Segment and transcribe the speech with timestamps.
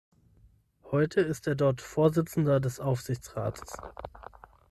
[0.85, 3.77] Heute ist er dort Vorsitzender des Aufsichtsrates.